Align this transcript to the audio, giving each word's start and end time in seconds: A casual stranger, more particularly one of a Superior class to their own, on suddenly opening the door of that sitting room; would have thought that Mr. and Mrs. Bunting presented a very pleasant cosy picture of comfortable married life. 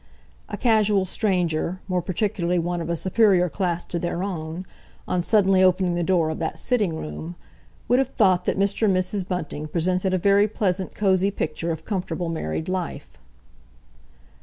A 0.49 0.57
casual 0.57 1.05
stranger, 1.05 1.79
more 1.87 2.01
particularly 2.01 2.57
one 2.57 2.81
of 2.81 2.89
a 2.89 2.95
Superior 2.95 3.49
class 3.49 3.85
to 3.85 3.99
their 3.99 4.23
own, 4.23 4.65
on 5.07 5.21
suddenly 5.21 5.61
opening 5.61 5.93
the 5.93 6.01
door 6.01 6.31
of 6.31 6.39
that 6.39 6.57
sitting 6.57 6.95
room; 6.95 7.35
would 7.87 7.99
have 7.99 8.07
thought 8.07 8.45
that 8.45 8.57
Mr. 8.57 8.87
and 8.87 8.97
Mrs. 8.97 9.27
Bunting 9.27 9.67
presented 9.67 10.11
a 10.11 10.17
very 10.17 10.47
pleasant 10.47 10.95
cosy 10.95 11.29
picture 11.29 11.69
of 11.71 11.85
comfortable 11.85 12.29
married 12.29 12.67
life. 12.67 13.19